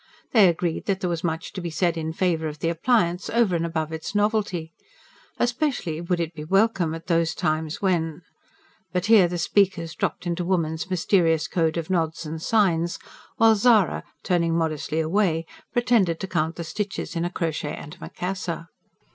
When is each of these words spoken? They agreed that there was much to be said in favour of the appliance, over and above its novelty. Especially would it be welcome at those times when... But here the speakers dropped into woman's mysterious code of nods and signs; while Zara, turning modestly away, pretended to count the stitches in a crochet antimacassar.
They 0.31 0.49
agreed 0.49 0.87
that 0.87 0.99
there 1.01 1.09
was 1.11 1.23
much 1.23 1.53
to 1.53 1.61
be 1.61 1.69
said 1.69 1.95
in 1.95 2.11
favour 2.11 2.47
of 2.47 2.57
the 2.57 2.69
appliance, 2.69 3.29
over 3.29 3.55
and 3.55 3.63
above 3.67 3.93
its 3.93 4.15
novelty. 4.15 4.73
Especially 5.37 6.01
would 6.01 6.19
it 6.19 6.33
be 6.33 6.43
welcome 6.43 6.95
at 6.95 7.05
those 7.05 7.35
times 7.35 7.83
when... 7.83 8.23
But 8.93 9.05
here 9.05 9.27
the 9.27 9.37
speakers 9.37 9.93
dropped 9.93 10.25
into 10.25 10.43
woman's 10.43 10.89
mysterious 10.89 11.47
code 11.47 11.77
of 11.77 11.91
nods 11.91 12.25
and 12.25 12.41
signs; 12.41 12.97
while 13.37 13.53
Zara, 13.55 14.03
turning 14.23 14.57
modestly 14.57 14.99
away, 14.99 15.45
pretended 15.71 16.19
to 16.21 16.27
count 16.27 16.55
the 16.55 16.63
stitches 16.63 17.15
in 17.15 17.23
a 17.23 17.29
crochet 17.29 17.75
antimacassar. 17.77 18.69